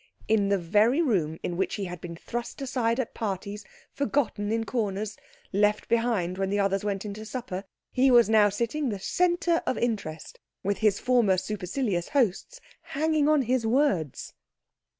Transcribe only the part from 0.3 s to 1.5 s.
the very room